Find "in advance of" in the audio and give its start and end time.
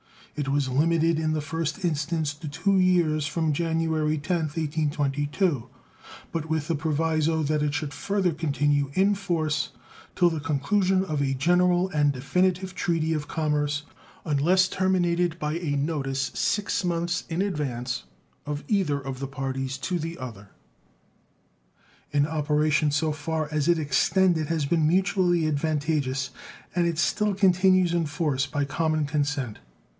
17.29-18.63